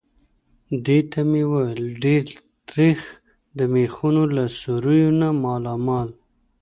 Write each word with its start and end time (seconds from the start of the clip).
دې 0.85 0.99
ته 1.11 1.19
مې 1.29 1.43
وویل: 1.51 1.83
ډېر 2.03 2.23
تریخ. 2.69 3.01
د 3.57 3.59
مېخونو 3.73 4.23
له 4.35 4.43
سوریو 4.59 5.09
نه 5.21 5.29
مالامال. 5.43 6.09